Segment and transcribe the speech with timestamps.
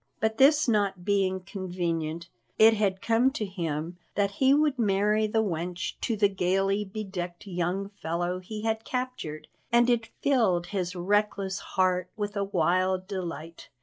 [0.19, 5.43] But this not being convenient, it had come to him that he would marry the
[5.43, 11.59] wench to the gaily bedecked young fellow he had captured, and it filled his reckless
[11.59, 13.69] heart with a wild delight.